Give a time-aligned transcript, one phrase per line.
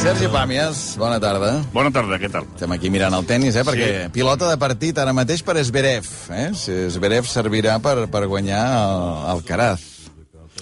[0.00, 1.50] Sergi Pàmies, bona tarda.
[1.74, 2.46] Bona tarda, què tal?
[2.56, 3.62] Estem aquí mirant el tennis, eh?
[3.66, 4.10] Perquè Sí.
[4.12, 6.50] pilota de partit ara mateix per Esberev, eh?
[6.86, 9.80] Esberev servirà per, per guanyar el, el Caraz.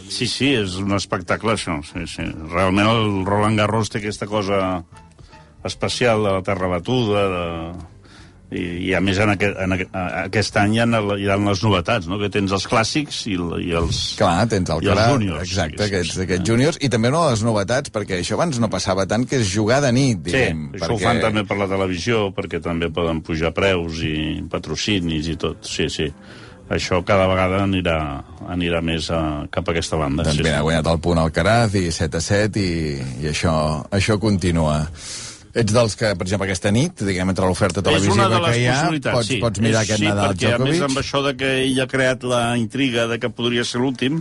[0.09, 1.79] Sí, sí, és un espectacle, això.
[1.85, 2.25] Sí, sí.
[2.53, 4.83] Realment el Roland Garros té aquesta cosa
[5.65, 7.73] especial de la terra batuda, de...
[8.49, 9.91] I, i a més en aquest, en aquest,
[10.25, 10.87] aquest any hi ha,
[11.21, 12.17] hi ha les novetats, no?
[12.17, 13.35] que tens els clàssics i,
[13.67, 13.99] i els...
[14.17, 15.43] Clar, tens el I els Caraz, júniors.
[15.45, 16.23] exacte, Sí, aquests, sí.
[16.25, 19.53] aquests júniors, i també de les novetats, perquè això abans no passava tant, que és
[19.53, 20.65] jugar de nit, Sí, diguem.
[20.81, 25.37] això ho fan també per la televisió, perquè també poden pujar preus i patrocinis i
[25.37, 25.61] tot.
[25.69, 26.09] Sí, sí.
[26.73, 27.99] Això cada vegada anirà,
[28.53, 30.25] anirà més a, cap a aquesta banda.
[30.25, 30.65] Doncs sí, ha sí.
[30.67, 32.75] guanyat el punt al Caraz i 7 a 7 i,
[33.25, 33.55] i això,
[33.93, 34.83] això continua.
[35.57, 39.31] Ets dels que, per exemple, aquesta nit, diguem, entre l'oferta televisiva que hi ha, pots,
[39.31, 39.39] sí.
[39.43, 40.83] pots mirar és, aquest sí, Nadal perquè a més Djokovic.
[40.91, 44.21] amb això de que ell ha creat la intriga de que podria ser l'últim,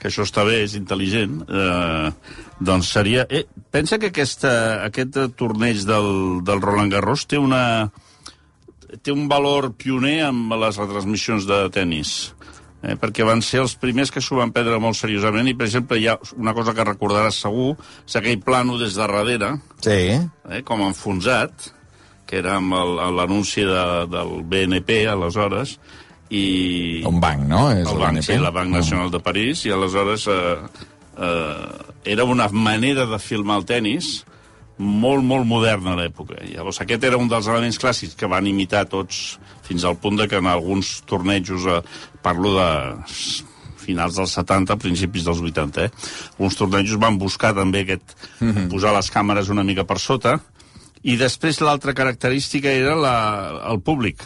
[0.00, 3.24] que això està bé, és intel·ligent, eh, doncs seria...
[3.30, 4.52] Eh, pensa que aquesta,
[4.84, 6.12] aquest torneig del,
[6.44, 7.64] del Roland Garros té una
[9.04, 12.32] té un valor pioner amb les retransmissions de tennis
[12.82, 15.98] eh, perquè van ser els primers que s'ho van prendre molt seriosament i, per exemple,
[16.00, 17.74] hi ha una cosa que recordaràs segur,
[18.06, 19.52] és aquell plano des de darrere,
[19.84, 20.16] Sí,
[20.50, 21.70] eh, com enfonsat,
[22.26, 25.78] que era amb el- l'anunci de, del BNP, aleshores,
[26.30, 27.02] i...
[27.04, 27.70] un banc, no?
[27.72, 28.26] És el banc, BNP?
[28.32, 30.56] sí, la Banc Nacional de París, i aleshores eh,
[31.18, 34.24] eh, era una manera de filmar el tennis
[34.80, 36.40] molt, molt moderna a l'època.
[36.48, 40.26] Llavors, aquest era un dels elements clàssics que van imitar tots fins al punt de
[40.28, 41.82] que en alguns tornejos, eh,
[42.24, 42.68] parlo de
[43.80, 45.90] finals dels 70, principis dels 80, eh?
[46.38, 48.16] Uns tornejos van buscar també aquest,
[48.72, 50.38] posar les càmeres una mica per sota,
[51.02, 53.16] i després l'altra característica era la,
[53.70, 54.22] el públic,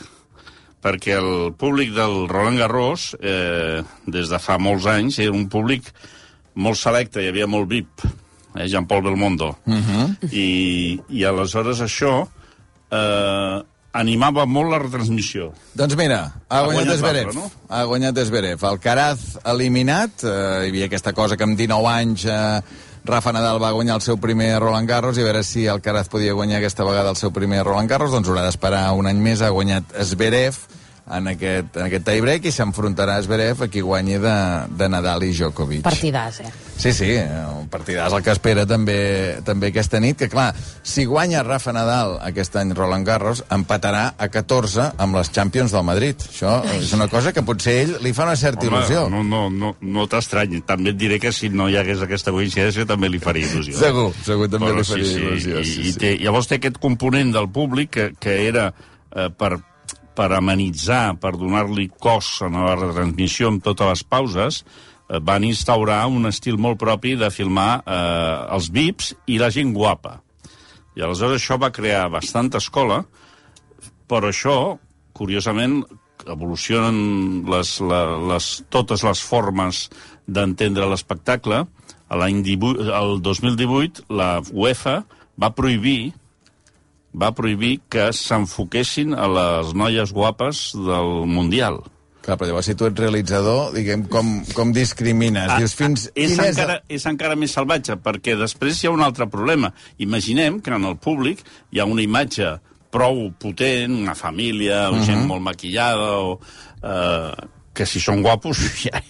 [0.83, 5.89] perquè el públic del Roland Garros, eh, des de fa molts anys, era un públic
[6.55, 8.05] molt selecte, hi havia molt VIP,
[8.55, 9.57] eh, Jean-Paul Belmondo.
[9.67, 10.33] Uh -huh.
[10.33, 12.27] I, I aleshores això
[12.91, 13.63] eh,
[13.95, 15.53] animava molt la retransmissió.
[15.75, 17.35] Doncs mira, ha, Ha guanyat guanyat Esberev.
[17.35, 17.51] no?
[17.69, 18.65] Ha guanyat Esberev.
[18.65, 22.61] El Caraz eliminat, eh, hi havia aquesta cosa que amb 19 anys eh,
[23.05, 26.09] Rafa Nadal va guanyar el seu primer Roland Garros i a veure si el Caraz
[26.09, 29.43] podia guanyar aquesta vegada el seu primer Roland Garros, doncs haurà d'esperar un any més.
[29.43, 30.57] Ha guanyat Esberev
[31.05, 34.35] en aquest, en aquest tiebreak i s'enfrontarà Esberev a qui guanyi de,
[34.73, 35.83] de Nadal i Djokovic.
[35.85, 36.53] Partidàs, eh?
[36.75, 37.11] Sí, sí,
[37.55, 38.97] un partidàs el que espera també,
[39.47, 40.49] també aquesta nit, que clar,
[40.83, 45.85] si guanya Rafa Nadal aquest any Roland Garros, empatarà a 14 amb les Champions del
[45.87, 46.25] Madrid.
[46.25, 49.05] Això és una cosa que potser ell li fa una certa il·lusió.
[49.13, 50.63] no, no, no, no t'estranyi.
[50.67, 53.77] També et diré que si no hi hagués aquesta coincidència també li faria il·lusió.
[53.79, 55.61] Segur, segur també Però li faria il·lusió.
[55.61, 55.99] I, Sí, i sí.
[56.01, 58.67] té, llavors té aquest component del públic que, que era
[59.15, 59.59] eh, per,
[60.15, 64.61] per amenitzar, per donar-li cos a la retransmissió amb totes les pauses,
[65.09, 69.75] eh, van instaurar un estil molt propi de filmar eh, els VIPs i la gent
[69.75, 70.21] guapa.
[70.95, 73.03] I aleshores això va crear bastanta escola,
[74.07, 74.79] però això,
[75.17, 75.83] curiosament,
[76.31, 78.03] evolucionen les, la,
[78.33, 79.89] les, totes les formes
[80.27, 81.65] d'entendre l'espectacle.
[82.15, 85.01] L'any 18 el 2018, la UEFA
[85.41, 86.15] va prohibir
[87.15, 91.81] va prohibir que s'enfoquessin a les noies guapes del Mundial.
[92.25, 95.51] Clar, però llavors si tu ets realitzador, diguem, com, com discrimines?
[95.61, 96.07] Dius, fins...
[96.09, 99.29] Ah, és, quin és encara, és encara més salvatge, perquè després hi ha un altre
[99.31, 99.75] problema.
[100.01, 102.55] Imaginem que en el públic hi ha una imatge
[102.95, 106.39] prou potent, una família, o gent molt maquillada, o,
[106.81, 109.03] eh, que si són guapos ja,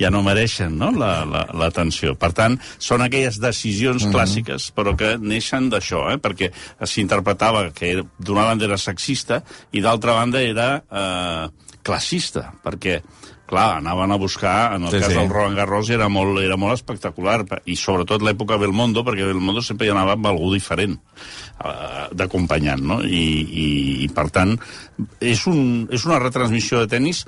[0.00, 0.90] ja no mereixen no?
[0.92, 1.30] l'atenció.
[1.32, 2.14] La, l'atenció.
[2.18, 6.18] per tant, són aquelles decisions clàssiques, però que neixen d'això, eh?
[6.22, 6.50] perquè
[6.84, 9.42] s'interpretava que d'una banda era sexista
[9.72, 11.46] i d'altra banda era eh,
[11.86, 13.00] classista, perquè
[13.46, 15.14] clar, anaven a buscar, en el Sí, cas sí.
[15.14, 19.86] del Roland Garros era molt, era molt espectacular, i sobretot l'època Belmondo, perquè Belmondo sempre
[19.86, 23.00] hi anava amb algú diferent eh, d'acompanyant, no?
[23.06, 23.68] I, i,
[24.04, 24.56] I, per tant,
[25.20, 27.24] és, un, és una retransmissió de tennis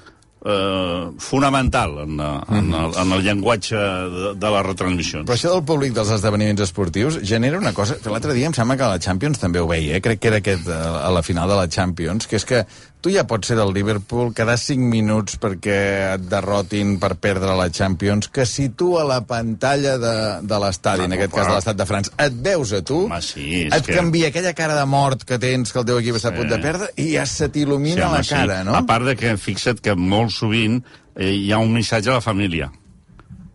[0.48, 5.26] eh, fonamental en, la- en, el, en el llenguatge de, de les retransmissions.
[5.28, 8.86] Però això del públic dels esdeveniments esportius genera una cosa l'altre dia em sembla que
[8.88, 10.02] a la Champions també ho veia, eh?
[10.04, 12.64] crec que era aquest, eh, a la final de la Champions, que és que
[13.00, 15.76] tu ja pots ser del Liverpool cada 5 minuts perquè
[16.16, 21.04] et derrotin per perdre la Champions, que si tu a la pantalla de, de l'estadi,
[21.06, 21.44] en aquest clar.
[21.44, 24.52] cas de l'estat de França, et veus a tu, Home, sí, et que- canvia aquella
[24.54, 26.56] cara de mort que tens, que el teu equip està a punt Sí.
[26.56, 28.74] de perdre, i ja se t'il·lumina home, la cara, no?
[28.74, 30.82] A part de que, fixa't que molt sovint
[31.14, 32.70] eh, hi ha un missatge a la família.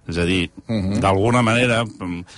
[0.08, 1.00] És a dir, uh -huh.
[1.00, 1.84] d'alguna manera,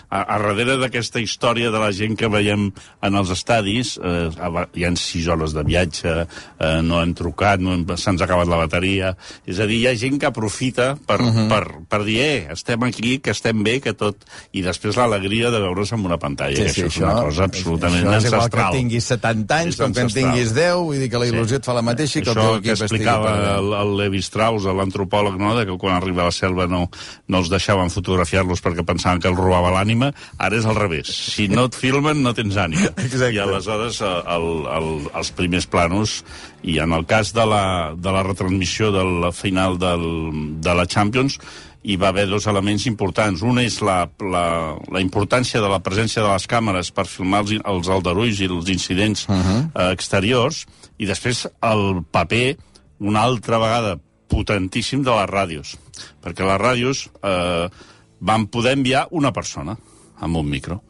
[0.09, 2.71] a, a darrere d'aquesta història de la gent que veiem
[3.01, 4.29] en els estadis, eh,
[4.73, 6.27] hi ha sis hores de viatge,
[6.59, 9.15] eh, no hem trucat, no se'ns ha acabat la bateria...
[9.45, 11.47] És a dir, hi ha gent que aprofita per, uh -huh.
[11.49, 14.17] per, per dir, eh, estem aquí, que estem bé, que tot...
[14.51, 17.43] I després l'alegria de veure's en una pantalla, Sí, que sí, això, és una cosa
[17.43, 18.71] absolutament això és igual ancestral.
[18.71, 20.33] que tinguis 70 anys És com que en ancestral.
[20.33, 21.55] tinguis 10, vull dir que la il·lusió Sí.
[21.55, 24.17] et fa la mateixa i que el Això teu que equip explicava el, el Levi
[24.21, 25.55] Strauss, l'antropòleg, no?
[25.57, 26.89] de que quan arriba a la selva no,
[27.27, 31.11] no els deixaven fotografiar-los perquè pensaven que els robava l'ànima, ara és al revés.
[31.35, 32.91] Si no et filmen, no tens ànima.
[33.07, 33.33] Exacte.
[33.35, 36.19] I aleshores eh, el, el, els primers planos,
[36.65, 40.05] i en el cas de la, de la retransmissió de la final del,
[40.61, 41.39] de la Champions,
[41.85, 43.43] hi va haver dos elements importants.
[43.45, 43.99] Un és la,
[44.33, 44.45] la,
[44.91, 48.71] la importància de la presència de les càmeres per filmar els, els aldarulls i els
[48.73, 49.59] incidents uh -huh.
[49.69, 50.65] eh, exteriors,
[50.97, 52.57] i després el paper,
[52.99, 53.99] una altra vegada,
[54.35, 55.75] potentíssim de les ràdios.
[56.23, 57.67] Perquè les ràdios eh,
[58.19, 59.77] van poder enviar una persona
[60.25, 60.81] amb un micro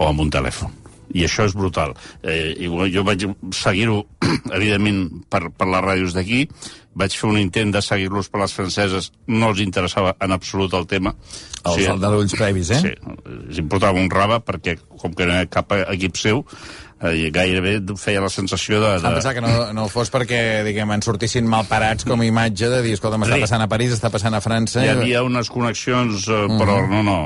[0.00, 0.76] o amb un telèfon.
[1.10, 1.96] I això és brutal.
[2.22, 3.24] Eh, i jo vaig
[3.56, 4.04] seguir-ho,
[4.58, 5.00] evidentment,
[5.30, 6.44] per, per les ràdios d'aquí.
[7.00, 9.10] Vaig fer un intent de seguir-los per les franceses.
[9.26, 11.14] No els interessava en absolut el tema.
[11.64, 12.80] Els sí, aldarulls previs, eh?
[12.84, 12.94] Sí,
[13.26, 16.44] els importava un raba perquè, com que no ha cap equip seu,
[17.02, 18.90] eh, gairebé feia la sensació de...
[19.00, 19.08] de...
[19.08, 22.68] Em pensava que no, no fos perquè, diguem, en sortissin mal parats com a imatge
[22.72, 23.44] de dir, escolta, m'està Sí.
[23.46, 24.84] passant a París, està passant a França...
[24.84, 27.16] Hi havia unes connexions, eh, però no, no,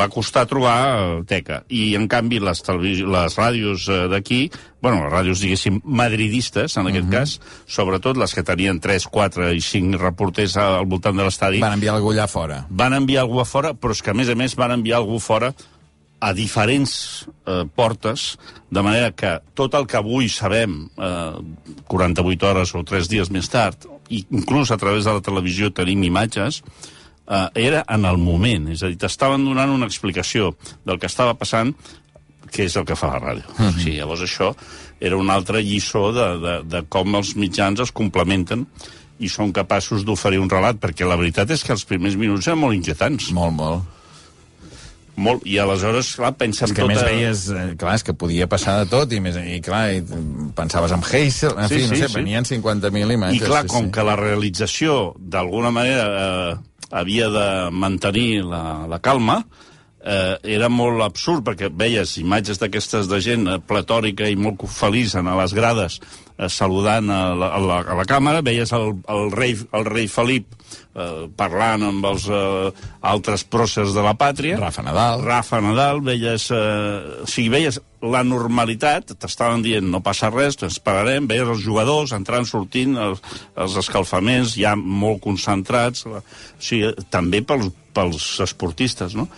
[0.00, 1.62] va costar trobar eh, teca.
[1.68, 4.42] I, en canvi, les, les ràdios eh, d'aquí,
[4.80, 7.34] bueno, les ràdios, diguéssim, madridistes, en aquest cas,
[7.68, 11.94] sobretot les que tenien 3, 4 i 5 reporters al voltant de l'estadi, Van enviar
[11.98, 12.62] algú allà fora.
[12.70, 15.18] van enviar algú a fora, però és que, a més a més, van enviar algú
[15.20, 15.52] fora
[16.20, 18.36] a diferents eh, portes,
[18.70, 23.48] de manera que tot el que avui sabem, eh, 48 hores o 3 dies més
[23.48, 26.60] tard, i inclús a través de la televisió tenim imatges,
[27.26, 28.68] eh, era en el moment.
[28.74, 31.72] És a dir, t'estaven donant una explicació del que estava passant,
[32.50, 33.46] que és el que fa la ràdio.
[33.56, 33.82] Mm -hmm.
[33.82, 34.54] sí, llavors això
[35.00, 38.66] era una altra lliçó de, de, de com els mitjans es complementen
[39.18, 42.58] i són capaços d'oferir un relat, perquè la veritat és que els primers minuts eren
[42.58, 43.30] molt inquietants.
[43.32, 43.82] Molt, molt.
[45.20, 46.92] Molt, i aleshores, clar, pensa en que tota...
[46.92, 50.00] més veies, eh, clar, és que podia passar de tot, i, més, i clar, i
[50.56, 52.16] pensaves en Heysel, en Sí, fi, no sí, sé, sí.
[52.16, 53.42] venien 50.000 imatges.
[53.42, 53.94] I clar, sí, com sí.
[53.96, 56.54] que la realització d'alguna manera eh,
[57.02, 59.42] havia de mantenir la, la calma,
[60.04, 65.16] eh, era molt absurd perquè veies imatges d'aquestes de gent eh, platòrica i molt feliç
[65.18, 66.00] a les grades
[66.40, 70.08] eh, saludant a la, a, la, a la càmera, veies el, el, rei, el rei
[70.10, 70.56] Felip
[70.94, 72.70] eh, parlant amb els eh,
[73.12, 74.58] altres pròcers de la pàtria.
[74.60, 75.24] Rafa Nadal.
[75.26, 76.50] Rafa Nadal, veies...
[76.54, 82.14] Eh, o sigui, veies la normalitat, t'estaven dient no passa res, esperarem, veies els jugadors
[82.16, 83.20] entrant, sortint, els,
[83.60, 86.22] els escalfaments ja molt concentrats, o
[86.56, 89.28] sigui, també pels, pels esportistes, no?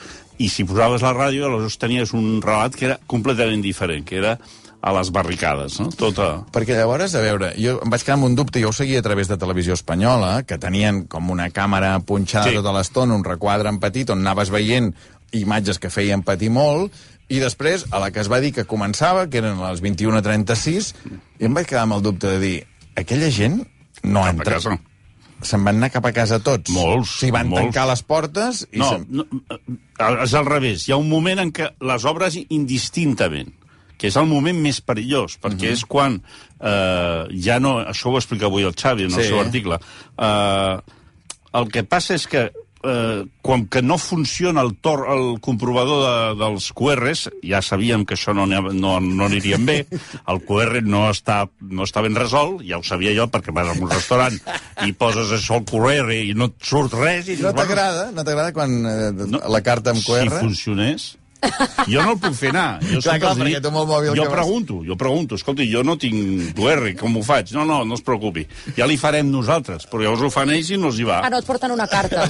[0.43, 4.37] I si posaves la ràdio, aleshores tenies un relat que era completament diferent, que era
[4.83, 5.93] a les barricades, no?
[5.95, 6.43] Tota...
[6.51, 9.07] Perquè llavors, a veure, jo em vaig quedar amb un dubte, jo ho seguia a
[9.07, 12.57] través de televisió espanyola, que tenien com una càmera punxada Sí.
[12.59, 14.91] tota l'estona, un requadre en petit, on anaves veient
[15.39, 16.91] imatges que feien patir molt,
[17.31, 20.91] i després, a la que es va dir que començava, que eren les 21.36,
[21.39, 22.57] i em vaig quedar amb el dubte de dir,
[22.99, 23.63] aquella gent
[24.03, 24.59] no Cap entra.
[25.43, 26.71] Se'n van anar cap a casa tots.
[26.71, 27.65] Molts, O sigui, van molts.
[27.65, 28.79] tancar les portes i...
[28.79, 29.59] No, no, eh,
[30.23, 30.87] és al revés.
[30.89, 33.53] Hi ha un moment en què les obres indistintament,
[33.99, 35.73] que és el moment més perillós, perquè Mhm.
[35.73, 36.23] és quan
[36.63, 37.81] eh, ja no...
[37.81, 39.29] Això ho explica avui el Xavi en el Sí.
[39.29, 39.79] seu article.
[40.17, 40.77] Eh,
[41.55, 46.17] el que passa és que eh, com que no funciona el, tor, el comprovador de,
[46.43, 49.79] dels QRs, ja sabíem que això no, no, no aniríem bé,
[50.31, 53.79] el QR no està, no està ben resolt, ja ho sabia jo, perquè vas a
[53.79, 54.39] un restaurant
[54.87, 57.29] i poses això al QR i no et surt res.
[57.29, 58.07] I No bueno, t'agrada?
[58.15, 59.11] No t'agrada quan eh,
[59.51, 60.29] la carta amb QR?
[60.31, 61.11] Si funcionés,
[61.89, 62.79] jo no el puc fer anar.
[62.87, 65.97] Jo Clar, clar, dic- tu amb el mòbil Jo pregunto, jo pregunto, escolti, jo no
[66.01, 67.53] tinc QR, com ho faig?
[67.57, 68.47] No, no, no es preocupi.
[68.77, 71.21] Ja li farem nosaltres, però llavors ho fan ells i no els hi va.
[71.27, 72.29] Ah, no et porten una carta.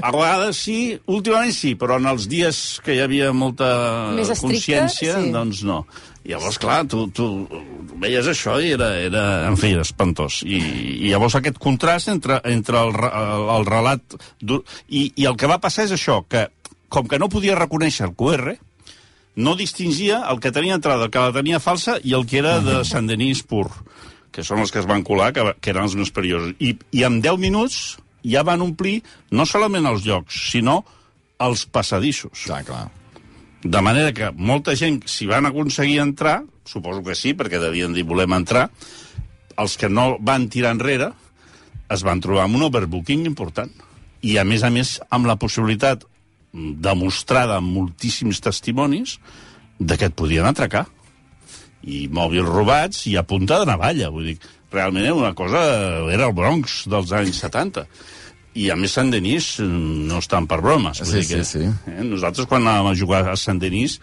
[0.00, 0.78] A vegades sí,
[1.10, 3.70] últimament sí, però en els dies que hi havia molta
[4.16, 5.32] Més estricte, consciència, sí.
[5.34, 5.84] doncs no.
[6.28, 7.26] Llavors, clar, tu, tu
[8.00, 10.42] veies això i era, era en fi, era espantós.
[10.44, 10.58] I,
[11.06, 14.18] I llavors aquest contrast entre, entre el, el, el relat...
[14.44, 16.44] I, I el que va passar és això, que
[16.90, 18.58] com que no podia reconèixer el QR,
[19.40, 22.58] no distingia el que tenia entrada, el que la tenia falsa i el que era
[22.60, 23.68] de Saint-Denis pur,
[24.34, 26.56] que són els que es van colar, que, que eren els més perillosos.
[26.58, 27.80] I, I en 10 minuts
[28.26, 30.82] ja van omplir no solament els llocs, sinó
[31.40, 32.34] els passadissos.
[32.44, 32.88] Clar, clar.
[33.62, 38.06] De manera que molta gent, si van aconseguir entrar, suposo que sí, perquè devien dir
[38.08, 38.68] volem entrar,
[39.60, 41.10] els que no van tirar enrere
[41.90, 43.72] es van trobar amb un overbooking important.
[44.20, 46.04] I, a més a més, amb la possibilitat,
[46.52, 49.18] demostrada amb moltíssims testimonis
[49.78, 50.86] de que et podien atracar.
[51.86, 54.10] I mòbils robats i a punta de navalla.
[54.12, 54.38] Vull dir,
[54.72, 55.62] realment era una cosa...
[56.12, 57.86] Era el Bronx dels anys 70.
[58.60, 59.64] I a més Sant Denis eh,
[60.10, 61.00] no estan per bromes.
[61.00, 61.92] Vull Sí, dir que, sí, sí.
[61.94, 64.00] Eh, nosaltres quan anàvem a jugar a Sant Denis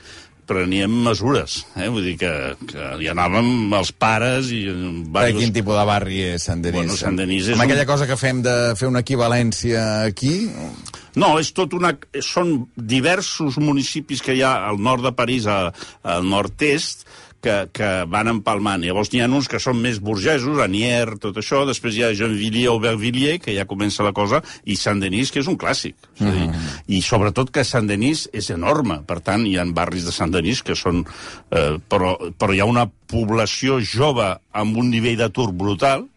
[0.48, 1.90] preníem mesures, eh?
[1.92, 2.32] vull dir que,
[2.70, 4.64] que hi anàvem els pares i...
[4.72, 6.80] Diversos- quin tipus de barri és Sant Denis?
[6.86, 10.36] Bueno, Sant Denis és Amb un- aquella cosa que fem de fer una equivalència aquí...
[11.18, 11.96] No, és tot una...
[12.22, 15.72] Són diversos municipis que hi ha al nord de París, a,
[16.06, 17.08] al nord-est,
[17.42, 18.84] que, que van empalmant.
[18.84, 22.72] Llavors n'hi ha uns que són més burgesos, Anier, tot això, després hi ha Gennevilliers
[22.72, 25.96] o Aubervilliers, que ja comença la cosa, i Saint-Denis, que és un clàssic.
[26.18, 26.50] És a dir,
[26.98, 31.06] I sobretot que Saint-Denis és enorme, per tant, hi ha barris de Saint-Denis que són...
[31.52, 36.08] Eh, però, però hi ha una població jove amb un nivell d'atur brutal,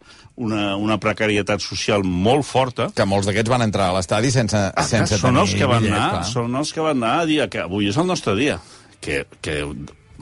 [0.41, 4.85] una, una precarietat social molt forta, Que molts d'aquests van entrar a l'estadi sense, Ah,
[4.87, 7.61] sense són tenir els que van anar, són els que van anar a dir que
[7.61, 8.57] avui és el nostre dia,
[9.03, 9.59] que, que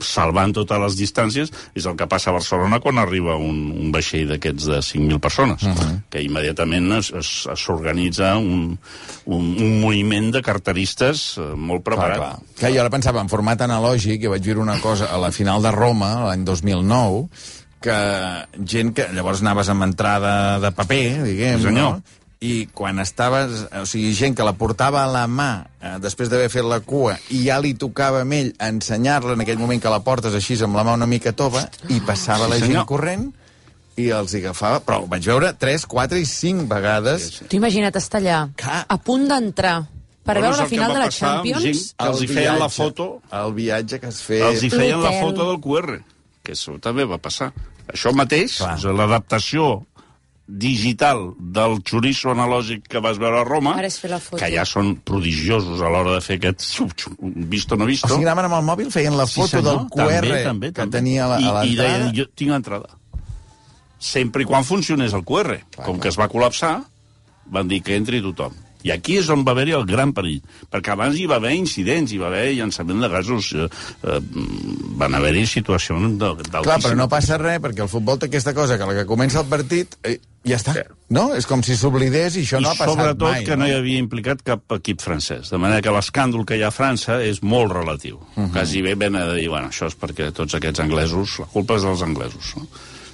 [0.02, 4.28] salvant totes les distàncies, és el que passa a Barcelona quan arriba un, un vaixell
[4.32, 6.00] d'aquests de 5.000 persones, uh -huh.
[6.10, 6.90] que immediatament
[7.54, 8.78] s'organitza un,
[9.26, 12.18] un, un moviment de carteristes eh, molt Clar, preparat.
[12.18, 12.38] clar.
[12.58, 15.62] Que jo ara pensava en format analògic, i vaig veure una cosa a la final
[15.62, 17.28] de Roma, l'any 2009,
[17.80, 17.98] que
[18.66, 22.02] gent que llavors anaves amb entrada de paper, diguem, Sí, no?
[22.40, 23.66] I quan estaves...
[23.82, 27.18] O sigui, gent que la portava a la mà eh, després d'haver fet la cua
[27.36, 30.76] i ja li tocava a ell ensenyar-la en aquell moment que la portes així amb
[30.78, 32.86] la mà una mica tova i passava Sí, la gent senyor.
[32.88, 33.26] corrent
[34.00, 37.22] i els agafava, però ho vaig veure 3, 4 i 5 vegades.
[37.26, 37.48] Sí, sí.
[37.52, 38.86] Tu imagina't estar allà, Clar.
[38.88, 39.82] a punt d'entrar,
[40.24, 41.62] per Bueno, veure la que final de la Champions.
[41.62, 44.48] gent que els hi feien la foto El viatge que es feia...
[44.48, 45.98] els hi feien la foto del QR,
[46.42, 47.50] que això també va passar.
[47.92, 48.60] Això mateix,
[48.94, 49.84] l'adaptació
[50.58, 56.16] digital del xoriço analògic que vas veure a Roma, que ja són prodigiosos a l'hora
[56.16, 58.08] de fer aquest xup, xup, visto no visto.
[58.10, 60.80] O sigui, anaven amb el mòbil, feien la foto senyor, del QR també, també, que
[60.82, 60.96] també.
[60.98, 61.98] tenia a la- a I, I l'entrada.
[61.98, 62.88] deien, jo tinc entrada.
[63.98, 65.60] Sempre i quan funcionés el QR.
[65.70, 66.02] Clar, Com clar.
[66.02, 66.84] que es va col·lapsar,
[67.46, 68.52] van dir que entri tothom.
[68.84, 72.12] I aquí és on va haver-hi el gran perill, perquè abans hi va haver incidents,
[72.12, 73.68] hi va haver llançament de gasos, eh,
[74.04, 74.20] eh,
[75.00, 76.62] van haver-hi situacions d'altíssim...
[76.64, 79.40] Clar, però no passa res, perquè el futbol té aquesta cosa, que la que comença
[79.40, 80.18] el partit, eh,
[80.48, 80.74] ja està.
[81.12, 81.34] No?
[81.36, 83.44] És com si s'oblidés i això I no ha passat sobretot mai.
[83.44, 85.50] que no hi havia implicat cap equip francès.
[85.50, 88.16] De manera que l'escàndol que hi ha a França és molt relatiu.
[88.16, 88.46] Uh Mhm.
[88.48, 88.52] -huh.
[88.52, 91.82] Quasi bé ven a dir, bueno, això és perquè tots aquests anglesos, la culpa és
[91.82, 92.54] dels anglesos.
[92.56, 92.66] No?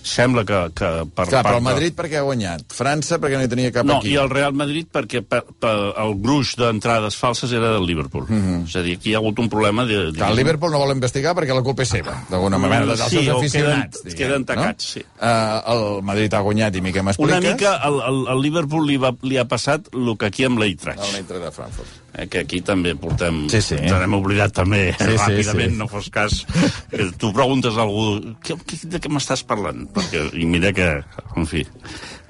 [0.06, 2.62] Sembla que, que per Clar, però el de- Madrid perquè ha guanyat.
[2.72, 4.12] França perquè no hi tenia cap No, equip.
[4.12, 8.22] i el Real Madrid perquè per, per, el gruix d'entrades falses era del Liverpool.
[8.28, 8.64] Uh -huh.
[8.68, 9.84] És a dir, aquí hi ha hagut un problema...
[9.84, 13.00] De, Que el Liverpool no vol investigar perquè la culpa és seva, d'alguna manera, dels
[13.10, 14.02] Sí, seus aficionats.
[14.04, 15.00] queden- queden tacats, sí.
[15.20, 17.38] Uh, el Madrid ha guanyat, i Mica m'expliques?
[17.38, 20.58] Una mica al, al, al Liverpool li, va, li ha passat el que aquí amb
[20.58, 21.00] l'Eintracht.
[21.00, 21.88] El Eintracht de Frankfurt.
[22.16, 23.44] Eh, que aquí també portem...
[23.52, 23.78] Sí, sí.
[23.78, 25.80] Ens n'hem oblidat també Sí, sí, sí, ràpidament, sí.
[25.80, 26.42] no fos cas.
[26.90, 29.86] Eh, Tu preguntes a algú, què, què, de què m'estàs parlant?
[29.94, 30.90] Perquè, I mira que,
[31.36, 31.66] en fi...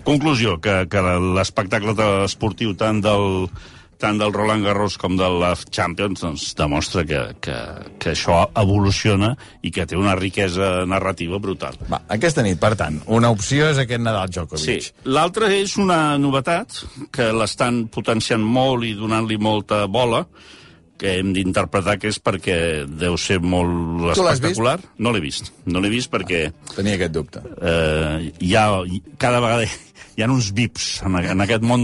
[0.07, 1.00] Conclusió, que, que
[1.35, 1.90] l'espectacle
[2.28, 3.49] esportiu tant del,
[4.00, 7.56] tant del Roland Garros com de la Champions doncs, demostra que, que,
[8.02, 11.78] que això evoluciona i que té una riquesa narrativa brutal.
[11.90, 14.66] Va, aquesta nit, per tant, una opció és aquest Nadal Djokovic.
[14.66, 16.82] Sí, l'altra és una novetat
[17.14, 20.24] que l'estan potenciant molt i donant-li molta bola,
[20.96, 24.78] que hem d'interpretar que és perquè deu ser molt espectacular.
[24.98, 25.52] No l'he vist.
[25.68, 27.42] No l'he vist perquè Tenia aquest dubte.
[27.60, 28.68] eh, hi ha,
[29.20, 29.66] cada vegada
[30.16, 31.02] hi ha uns vips.
[31.04, 31.82] En, en aquest món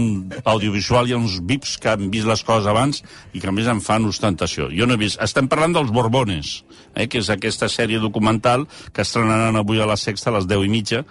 [0.49, 3.03] audiovisual hi ha uns vips que han vist les coses abans
[3.33, 4.71] i que a més en fan ostentació.
[4.73, 5.21] Jo no he vist...
[5.21, 6.63] Estem parlant dels Borbones,
[6.95, 10.65] eh, que és aquesta sèrie documental que estrenaran avui a la Sexta a les 10
[10.65, 11.03] i mitja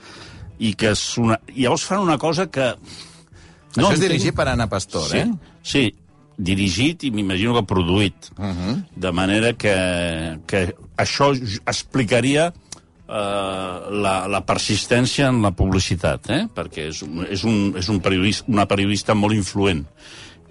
[0.59, 1.39] i que és una...
[1.55, 2.73] Llavors fan una cosa que...
[3.73, 5.31] No, Això és dirigit per Anna Pastor, sí, eh?
[5.65, 5.85] Sí,
[6.39, 8.31] dirigit i m'imagino que produït.
[8.39, 8.83] Uh -huh.
[8.97, 11.33] De manera que, que això
[11.67, 12.53] explicaria
[13.09, 16.47] eh, la, la persistència en la publicitat, eh?
[16.55, 19.85] perquè és, un- és, un, és un periodista, una periodista molt influent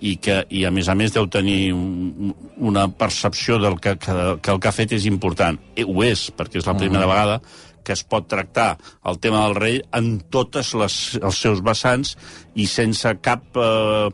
[0.02, 4.40] i que i a més a més deu tenir un, una percepció del que, que,
[4.42, 5.60] que el que ha fet és important.
[5.76, 7.42] I ho és, perquè és la primera vegada
[7.84, 12.16] que es pot tractar el tema del rei en totes les, els seus vessants
[12.56, 14.10] i sense cap eh,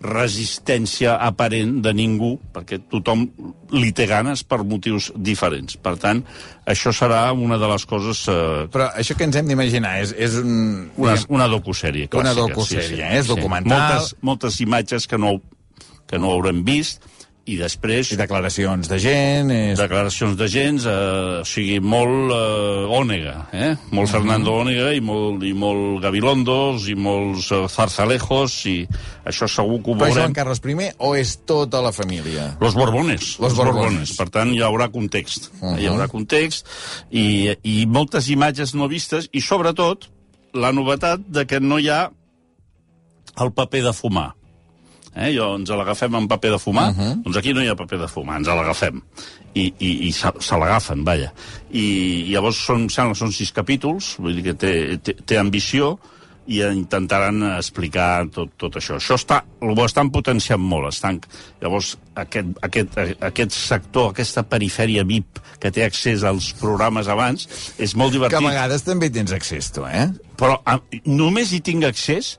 [0.00, 3.26] resistència aparent de ningú, perquè tothom
[3.76, 5.76] li té ganes per motius diferents.
[5.76, 6.22] Per tant,
[6.64, 8.22] això serà una de les coses...
[8.32, 10.88] Eh, Però això que ens hem d'imaginar és, és un...
[10.96, 12.24] una, una docusèrie clàssica.
[12.24, 13.20] Una docusèrie, eh?
[13.20, 13.76] És documental.
[13.76, 15.36] Moltes, moltes imatges que no,
[16.08, 17.04] que no haurem vist
[17.50, 19.50] i després I declaracions de gent...
[19.50, 19.78] És...
[19.80, 23.70] declaracions de gens, eh, o sigui, molt eh, Ònega, eh?
[23.90, 24.12] Molt Mhm.
[24.12, 28.76] Fernando Ònega i molt, i molt Gabilondos i molts eh, Zarzalejos i
[29.24, 30.14] això segur que ho veurem.
[30.20, 32.56] Joan Carles I o és tota la família?
[32.60, 33.38] Los Borbones.
[33.40, 34.16] Los Borbones.
[34.16, 35.50] Per tant, hi haurà context.
[35.60, 35.74] Uh Mhm.
[35.74, 35.80] -huh.
[35.80, 36.66] Hi haurà context
[37.10, 40.10] i, i moltes imatges no vistes i, sobretot,
[40.52, 42.10] la novetat de que no hi ha
[43.40, 44.34] el paper de fumar.
[45.16, 45.32] Eh?
[45.34, 47.22] Jo, ens l'agafem en paper de fumar, uh -huh.
[47.24, 49.02] doncs aquí no hi ha paper de fumar, ens l'agafem.
[49.54, 51.32] I, i, i se, se l'agafen, vaja.
[51.72, 51.80] I,
[52.26, 55.98] i llavors són, em sembla, són sis capítols, vull dir que té, té, té ambició,
[56.50, 58.96] i intentaran explicar tot, tot això.
[58.98, 60.88] Això està, ho estan potenciant molt.
[60.90, 61.20] Estan,
[61.62, 67.46] llavors, aquest, aquest, aquest sector, aquesta perifèria VIP que té accés als programes abans,
[67.78, 68.38] és molt Que divertit.
[68.40, 70.08] a vegades també tens accés, tu, eh?
[70.40, 72.38] Però a, només hi tinc accés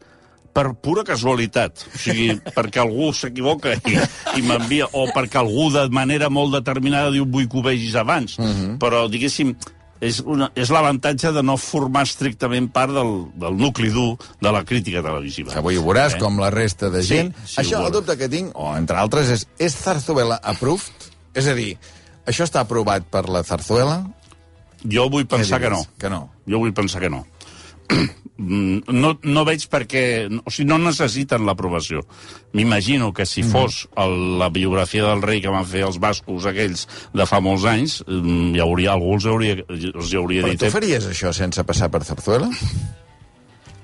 [0.53, 1.85] per pura casualitat.
[1.93, 3.97] O sigui, perquè algú s'equivoca i,
[4.37, 8.37] i m'envia, o perquè algú de manera molt determinada diu vull que ho vegis abans.
[8.39, 8.77] Uh -huh.
[8.79, 9.55] Però, diguéssim,
[10.01, 14.63] és, una, és l'avantatge de no formar estrictament part del, del nucli dur de la
[14.65, 15.53] crítica televisiva.
[15.55, 16.19] Avui ho veuràs, eh?
[16.19, 17.35] com la resta de Sí, gent.
[17.45, 21.11] sí, això, ho el dubte que tinc, o entre altres, és, és Zarzuela approved?
[21.33, 21.77] És a dir,
[22.25, 24.01] això està aprovat per la Zarzuela?
[24.89, 25.85] Jo vull pensar que no.
[26.01, 26.31] Que no.
[26.49, 27.25] Jo vull pensar que no.
[28.41, 30.25] Mm, no, no veig perquè...
[30.45, 32.01] O sigui, no necessiten l'aprovació.
[32.57, 36.87] M'imagino que si fos el, la biografia del rei que van fer els bascos aquells
[37.13, 40.59] de fa molts anys, mm, hi hauria, algú els hauria, els hi hauria Però dit...
[40.63, 42.49] tu "Eh, faries això sense passar per Zarzuela?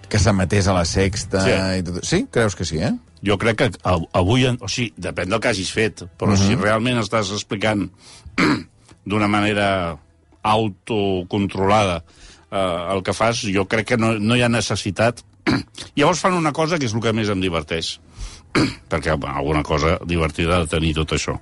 [0.09, 1.53] Que se matés a la sexta Sí.
[1.77, 2.01] i tot...
[2.07, 2.23] Sí?
[2.31, 2.93] Creus que sí, eh?
[3.21, 4.45] Jo crec que av- avui...
[4.47, 6.47] en- O sigui, depèn del que hagis fet, però uh -huh.
[6.47, 7.91] si realment estàs explicant
[9.05, 9.97] d'una manera
[10.43, 12.03] autocontrolada
[12.51, 15.23] eh, el que fas, jo crec que no, no hi ha necessitat.
[15.97, 17.97] Llavors fan una cosa que és el que més em diverteix,
[18.91, 21.37] perquè bueno, alguna cosa divertida de tenir tot això,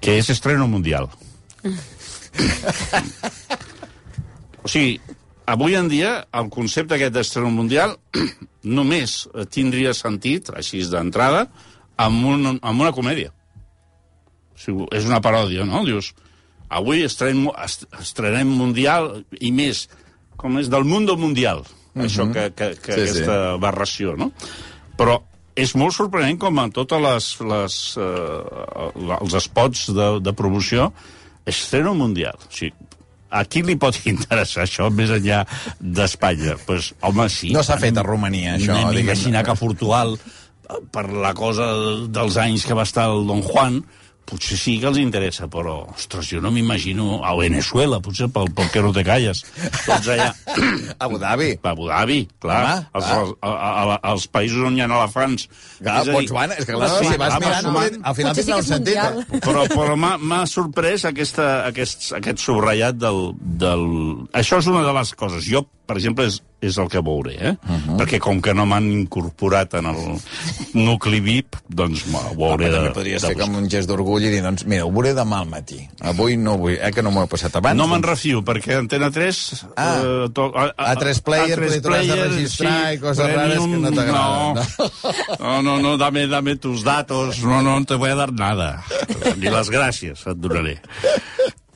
[0.00, 1.08] que és estreno mundial.
[4.64, 4.98] o sigui,
[5.46, 7.96] avui en dia el concepte aquest d'estreno mundial
[8.64, 11.46] només tindria sentit, així d'entrada,
[12.00, 13.30] amb, un, amb una comèdia.
[14.54, 15.84] O sigui, és una paròdia, no?
[15.86, 16.12] Dius,
[16.72, 19.84] avui estrenem, est- estrenem mundial i més,
[20.44, 22.04] com és del mundo mundial, uh -huh.
[22.04, 23.10] això que, que, que Sí, sí.
[23.10, 24.32] aquesta barració, no?
[24.98, 25.22] Però
[25.56, 30.92] és molt sorprenent com en totes les, les, eh, els spots de, de promoció
[31.46, 32.34] estreno mundial.
[32.34, 32.74] O sigui,
[33.30, 35.44] a qui li pot interessar això més enllà
[35.80, 36.58] d'Espanya?
[36.66, 37.52] Pues, home, sí.
[37.54, 40.18] No s'ha fet a Romania, això, Anem a imaginar que a Portugal,
[40.90, 41.66] per la cosa
[42.08, 43.82] dels anys que va estar el Don Juan,
[44.28, 48.70] potser sí que els interessa, però, ostres, jo no m'imagino a Venezuela, potser pel, pel
[48.72, 49.44] que no te calles.
[49.84, 50.30] Tots allà...
[51.04, 51.50] Abu Dhabi.
[51.62, 52.60] A Abu Dhabi, clar.
[52.62, 53.20] Home, els, clar.
[53.40, 55.46] a, a, a, als països on hi ha elefants.
[55.80, 58.18] Clar, És a dir, Botswana, és que clar, sí, si vas va, mirant, va, al
[58.18, 58.98] final sí tindrà que un sentit.
[59.04, 59.42] eh?
[59.44, 63.22] però, però m'ha sorprès aquesta, aquest, aquest subratllat del,
[63.64, 63.86] del...
[64.40, 65.44] Això és una de les coses.
[65.48, 67.54] Jo, per exemple, és, és el que veuré, eh?
[67.68, 67.96] Uh -huh.
[68.00, 70.20] Perquè com que no m'han incorporat en el
[70.74, 73.36] nucli VIP, doncs ho hauré de, fer buscar.
[73.38, 75.88] com un gest d'orgull i dir, doncs, mira, ho veuré demà al matí.
[76.00, 77.76] Avui no vull, eh, que no m'ho he passat abans.
[77.76, 79.66] No me'n doncs- refio, perquè Antena 3...
[79.76, 80.00] Ah.
[80.02, 84.64] eh, to, a, A3 Player, potser t'hauràs de registrar i coses rares que no t'agraden,
[85.38, 88.84] No, no, no, no, dame, dame tus datos, no, no te voy a dar nada.
[89.36, 90.80] Ni les gràcies et donaré.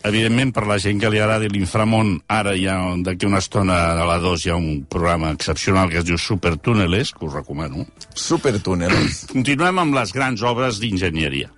[0.06, 4.06] Evidentment, per la gent que li agradi l'inframont, ara hi ha, d'aquí una estona a
[4.06, 7.87] la 2 hi ha un programa excepcional que es diu Supertúneles, que us recomano.
[8.14, 9.24] Supertúnels.
[9.34, 11.50] Continuem amb les grans obres d'enginyeria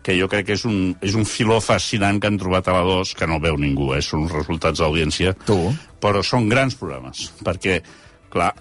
[0.00, 2.84] que jo crec que és un, és un filó fascinant que han trobat a la
[2.88, 4.00] 2, que no veu ningú, eh?
[4.00, 5.34] són uns resultats d'audiència.
[6.00, 7.82] Però són grans programes, perquè,
[8.32, 8.54] clar,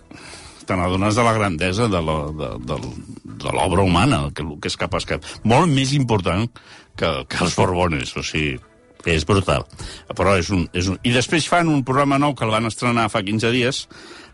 [0.67, 5.19] te n'adones de la grandesa de l'obra humana, que, que és capaç que...
[5.47, 6.49] Molt més important
[6.99, 8.59] que, que els Borbones, o sigui,
[9.07, 9.65] és brutal.
[10.15, 10.99] Però és un, és un...
[11.03, 13.85] I després fan un programa nou que el van estrenar fa 15 dies,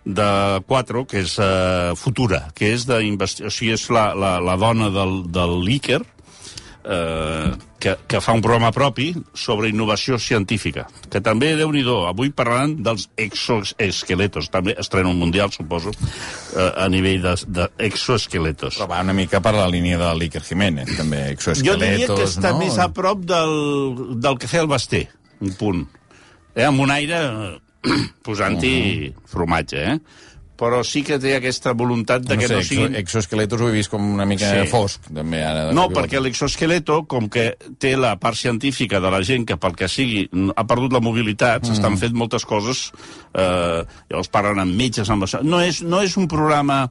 [0.06, 4.56] de 4, que és uh, Futura, que és de o sigui, és la, la, la
[4.62, 6.04] dona del, del l'Iker,
[6.86, 12.32] eh, que, que fa un programa propi sobre innovació científica, que també, déu nhi avui
[12.34, 15.94] parlaran dels exoesqueletos, també estrena un mundial, suposo,
[16.56, 18.80] eh, a nivell d'exoesqueletos.
[18.80, 22.38] Però va una mica per la línia de l'Iker Jiménez, també, Jo diria que exoesqueletos,
[22.38, 22.64] està no?
[22.64, 23.56] més a prop del,
[24.22, 25.08] del que feia el Basté,
[25.42, 25.86] un punt.
[26.56, 27.56] Eh, amb un aire eh,
[28.26, 30.24] posant-hi formatge, eh?
[30.56, 32.96] Però sí que té aquesta voluntat de no que sé, no exo, siguin...
[32.96, 34.68] exoesqueletos ho he vist com una mica Sí.
[34.72, 35.66] fosc, també, ara.
[35.76, 39.90] No, perquè l'exoesqueleto, com que té la part científica de la gent que pel que
[39.92, 42.92] sigui ha perdut la mobilitat, s'estan fent moltes coses,
[43.34, 45.44] eh, llavors parlen amb metges, amb això.
[45.44, 46.86] No és, no és un programa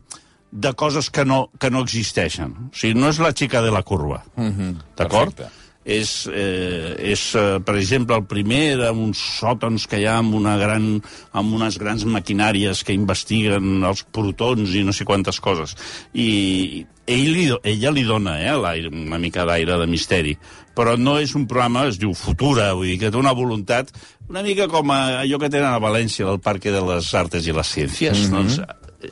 [0.55, 2.53] de coses que no, que no existeixen.
[2.70, 4.22] O sigui, no és la xica de la curva.
[4.37, 4.77] Mm -hmm.
[4.96, 5.35] D'acord?
[5.35, 5.63] perfecte.
[5.85, 10.33] És, eh, és eh, per exemple, el primer era uns sòtons que hi ha amb,
[10.38, 10.88] una gran,
[11.37, 15.77] amb unes grans maquinàries que investiguen els protons i no sé quantes coses.
[16.16, 18.57] I ell li, ella li dona eh,
[18.88, 20.38] una mica d'aire de misteri.
[20.75, 23.92] Però no és un programa, es diu Futura, vull dir que té una voluntat
[24.29, 27.53] una mica com a allò que tenen a València, del Parque de les Artes i
[27.53, 28.18] les Ciències.
[28.18, 28.31] Mm -hmm.
[28.31, 28.61] doncs,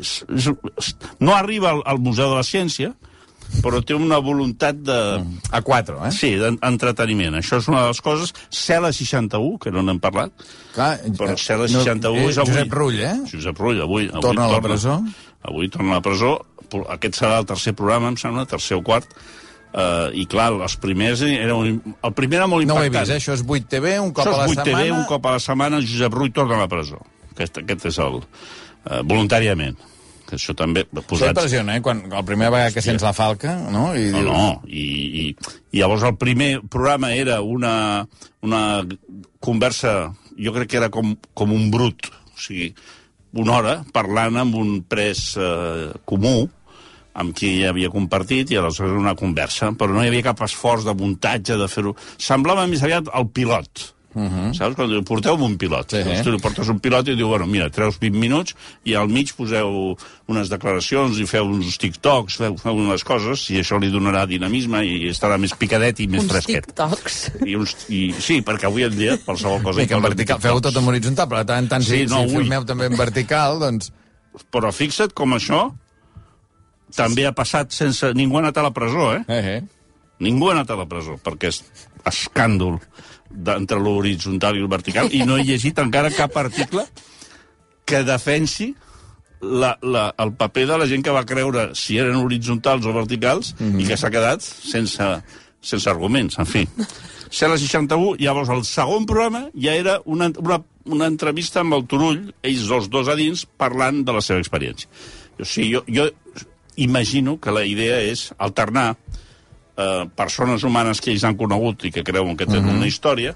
[0.00, 0.46] és, és,
[0.78, 2.94] és, no arriba al, al Museu de la Ciència,
[3.60, 4.96] però té una voluntat de...
[5.52, 6.12] A 4, eh?
[6.16, 7.36] Sí, d'entreteniment.
[7.40, 8.32] Això és una de les coses.
[8.48, 10.32] Cela 61, que no n'hem parlat,
[10.72, 12.54] Clar, però Cela no, 61 és avui.
[12.54, 13.14] Josep Rull, eh?
[13.30, 14.08] Josep Rull, avui.
[14.08, 14.96] avui Torna a la presó.
[15.42, 16.32] Avui torna a la presó.
[16.94, 19.10] Aquest serà el tercer programa, em sembla, tercer o quart.
[19.72, 23.08] Uh, I clar, els primers era un, el primer era molt No ho he impactant.
[23.08, 23.20] vist, eh?
[23.22, 24.82] Això és 8 TV, un cop Això a la és 8 setmana.
[24.84, 27.00] TV, un cop a la setmana, Josep Rull torna a la presó.
[27.32, 28.20] Aquest, aquest és el...
[28.82, 29.76] Uh, voluntàriament.
[30.32, 30.86] Que això també...
[30.88, 31.34] Això Posats...
[31.34, 31.82] impressiona, eh?
[31.84, 33.90] Quan, la primera vegada que sents la falca, no?
[33.92, 34.84] I No, dius, no, i,
[35.20, 35.24] i,
[35.76, 37.74] i llavors el primer programa era una,
[38.40, 38.62] una
[39.44, 39.92] conversa,
[40.40, 42.70] jo crec que era com, com un brut, o sigui,
[43.44, 46.48] una hora parlant amb un pres eh, comú,
[47.12, 50.96] amb qui havia compartit, i aleshores una conversa, però no hi havia cap esforç de
[50.96, 51.92] muntatge, de fer-ho...
[52.16, 54.54] Semblava més aviat el pilot, Uh -huh.
[54.54, 54.74] Saps?
[54.76, 55.90] Quan diu, porteu un pilot.
[55.90, 56.02] Sí.
[56.02, 56.22] Sí.
[56.24, 59.32] Tu li portes un pilot i diu, bueno, mira, treus 20 minuts i al mig
[59.34, 59.96] poseu
[60.28, 64.84] unes declaracions i feu uns TikToks, feu, feu unes coses, i això li donarà dinamisme
[64.84, 66.66] i estarà més picadet i més Uns fresquet.
[66.66, 67.30] tiktoks.
[67.46, 69.80] I, uns, i, sí, perquè avui en dia qualsevol cosa...
[69.80, 72.22] Sí, que en vertical, feu tot en horitzontal, però tant en tant, Sí, si, no,
[72.28, 72.42] si ui.
[72.42, 73.92] filmeu també en vertical, doncs...
[74.50, 75.72] Però fixa't com això
[76.96, 78.12] també ha passat sense...
[78.14, 79.24] Ningú ha anat a la presó, eh?
[79.28, 79.62] Eh, eh.
[80.20, 81.62] Ningú ha anat a la presó, perquè és
[82.04, 82.78] escàndol
[83.32, 86.84] d'entre l'horitzontal i el vertical, i no he llegit encara cap article
[87.84, 88.72] que defensi
[89.42, 93.54] la, la, el paper de la gent que va creure si eren horitzontals o verticals
[93.58, 93.80] mm -hmm.
[93.80, 95.08] i que s'ha quedat sense,
[95.60, 96.68] sense arguments, en fi.
[97.30, 102.34] Cela 61, llavors el segon programa ja era una, una, una entrevista amb el Turull,
[102.42, 104.88] ells dos, dos a dins, parlant de la seva experiència.
[105.40, 106.10] O sigui, jo, jo
[106.76, 108.96] imagino que la idea és alternar
[109.76, 112.78] eh, persones humanes que ells han conegut i que creuen que tenen uh -huh.
[112.82, 113.34] una història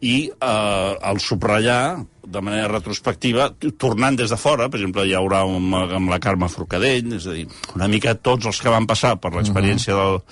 [0.00, 5.44] i eh, el subratllar de manera retrospectiva, tornant des de fora, per exemple, hi haurà
[5.44, 9.16] un, amb la Carme Forcadell, és a dir, una mica tots els que van passar
[9.20, 10.22] per l'experiència del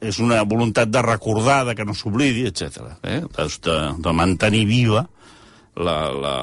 [0.00, 2.82] és una voluntat de recordar, de que no s'oblidi, etc.
[3.02, 3.22] Eh?
[3.36, 5.06] De, de mantenir viva
[5.82, 6.34] la, la,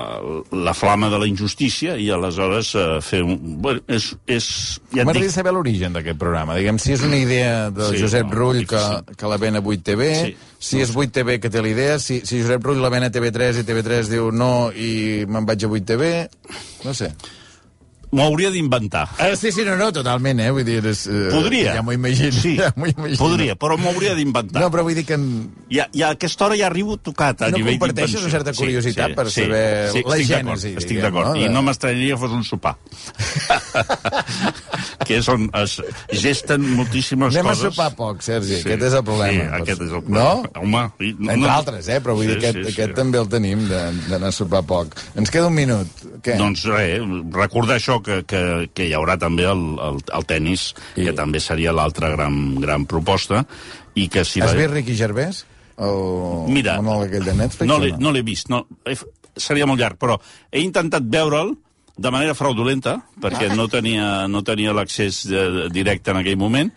[0.52, 3.38] la flama de la injustícia i aleshores eh, fer un...
[3.63, 4.47] Bueno, és, és,
[4.91, 6.58] ja M'agradaria dic, saber l'origen d'aquest programa.
[6.60, 8.84] Diguem, si és una idea de Sí, Josep no, Rull que,
[9.17, 10.36] que la ven a 8TV, Sí.
[10.60, 13.62] si és 8TV que té la idea, si, si Josep Rull la ven a TV3
[13.62, 16.13] i TV3 diu no i me'n vaig a 8TV,
[16.86, 17.13] no sé.
[18.12, 19.06] M'ho hauria d'inventar.
[19.20, 20.50] Ah, sí, sí, no, no, totalment, eh?
[20.56, 21.74] Vull dir, és, eh, Podria.
[21.76, 22.32] Ja m'ho imagino.
[22.32, 23.17] Sí, ja imagino.
[23.20, 24.62] podria, però m'ho hauria d'inventar.
[24.63, 25.17] No, però vull dir que...
[25.20, 28.28] en- Ja, ja a aquesta hora ja arribo tocat a No nivell comparteixes d'invenció.
[28.30, 31.41] una certa curiositat per saber la estic gènesi, Estic d'acord, no?
[31.43, 32.78] i no m'estranyaria que fos un sopar.
[35.08, 35.78] que és on es
[36.22, 37.72] gesten moltíssimes Anem a coses.
[37.74, 39.32] sopar poc, Sergi, aquest és el problema.
[39.48, 40.26] Sí, aquest és el problema.
[40.28, 40.62] No?
[40.62, 41.54] Home, i, no, Entre no.
[41.56, 42.00] altres, eh?
[42.04, 42.76] Però vull dir, Sí, aquest, sí, sí.
[42.82, 44.96] aquest també el tenim, d'anar a sopar poc.
[45.15, 45.88] Ens queda un minut.
[46.24, 46.38] Què?
[46.38, 47.02] Doncs res,
[47.34, 48.41] recordar això, que, que,
[48.74, 52.86] que hi haurà també el, el, el tennis, I- que també seria l'altra gran, gran
[52.86, 53.46] proposta,
[53.96, 54.60] i que si Has la...
[54.62, 55.46] vist Ricky Gervais?
[55.78, 57.67] El Mira, monòleg aquell de Netflix?
[57.70, 58.96] no l'he no l'he vist, no, he,
[59.38, 60.15] seria molt llarg, però
[60.50, 61.52] he intentat veure'l
[61.98, 66.72] de manera fraudulenta, perquè no tenia, no tenia l'accés eh, directe en aquell moment,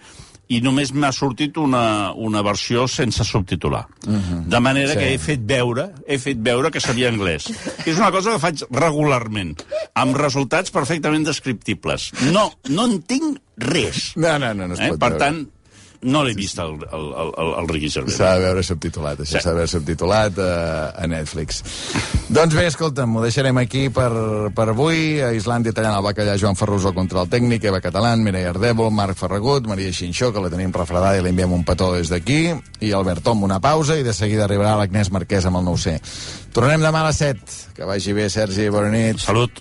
[0.50, 3.84] i només m'ha sortit una, una versió sense subtitular.
[4.02, 4.98] De manera Sí.
[4.98, 7.46] que he fet veure, he fet veure que sabia anglès.
[7.86, 9.54] És una cosa que faig regularment,
[9.94, 12.10] amb resultats perfectament descriptibles.
[12.32, 14.16] No, no entenc res.
[14.16, 14.88] No, no, no, no es Eh?
[14.88, 15.18] pot Per veure.
[15.22, 15.46] tant,
[16.02, 18.16] no l'he vist, el, el, el, el, el Ricky Gervais.
[18.16, 19.42] S'ha de veure subtitulat, això Sí.
[19.44, 20.52] s'ha de veure subtitulat a,
[20.96, 21.62] a Netflix.
[22.30, 24.08] doncs bé, escolta'm, ho deixarem aquí per,
[24.56, 25.20] per avui.
[25.20, 29.18] A Islàndia tallant el bacallà Joan Ferrus al control tècnic, Eva Catalán, Mireia Ardèvol, Marc
[29.20, 32.92] Ferragut, Maria Xinxó, que la tenim refredada i li enviem un petó des d'aquí, i
[32.96, 35.98] Albert Tom una pausa, i de seguida arribarà l'Agnès Marquès amb el 9C.
[36.56, 37.60] Tornarem demà a les 7.
[37.76, 39.20] Que vagi bé, Sergi, bona nit.
[39.20, 39.60] Salut.